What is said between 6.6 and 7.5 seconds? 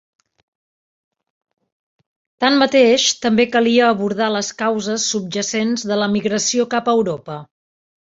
cap a Europa.